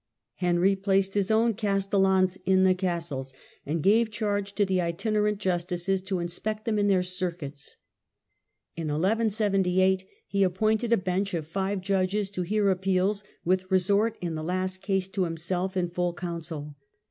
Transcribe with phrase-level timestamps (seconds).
[0.37, 3.35] Henry placed his own castellans in the castles,
[3.67, 7.77] and gave charge to the itinerant justices to inspect them in their circuits.
[8.75, 14.33] In 1178 he appointed a bench of five judges to hear appeals, with resort in
[14.33, 16.75] the last case to himself in full council.